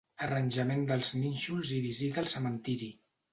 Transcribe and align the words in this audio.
Arranjament 0.27 0.81
dels 0.91 1.11
nínxols 1.17 1.75
i 1.77 1.83
visita 1.85 2.21
al 2.23 2.31
cementiri. 2.33 2.91